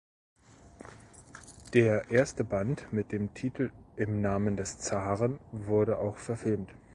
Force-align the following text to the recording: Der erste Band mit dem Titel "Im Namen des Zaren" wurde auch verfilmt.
Der 1.75 2.09
erste 2.09 2.43
Band 2.43 2.91
mit 2.91 3.11
dem 3.11 3.35
Titel 3.35 3.69
"Im 3.97 4.19
Namen 4.19 4.57
des 4.57 4.79
Zaren" 4.79 5.37
wurde 5.51 5.99
auch 5.99 6.17
verfilmt. 6.17 6.73